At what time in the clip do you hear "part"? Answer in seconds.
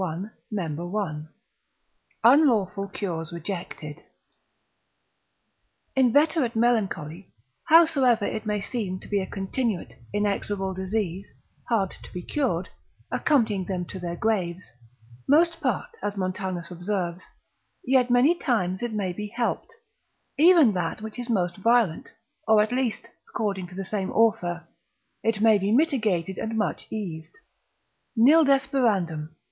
15.61-15.89